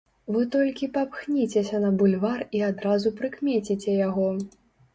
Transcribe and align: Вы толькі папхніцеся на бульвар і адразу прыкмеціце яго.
Вы 0.35 0.39
толькі 0.53 0.89
папхніцеся 0.95 1.83
на 1.85 1.91
бульвар 2.01 2.39
і 2.59 2.65
адразу 2.71 3.15
прыкмеціце 3.23 3.97
яго. 4.07 4.27